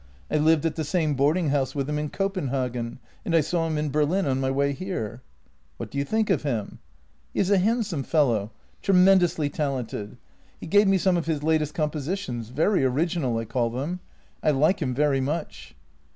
[0.31, 3.77] I lived at the same boarding house with him in Copenhagen, and I saw him
[3.77, 5.21] in Berlin on my way here.""
[5.77, 6.79] What do you think of him?""
[7.35, 8.49] He is a handsome fellow,
[8.81, 10.17] tremendously talented.
[10.59, 11.43] He gave me some of his.
[11.43, 13.99] latest compositions— very original, I call them.
[14.41, 15.75] I like him very much."